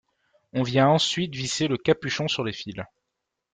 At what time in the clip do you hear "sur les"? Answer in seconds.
2.27-2.53